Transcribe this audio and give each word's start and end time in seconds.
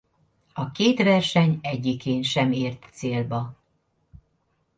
A 0.53 0.71
két 0.71 1.03
verseny 1.03 1.59
egyikén 1.61 2.23
sem 2.23 2.51
ért 2.51 2.87
célba. 2.91 3.53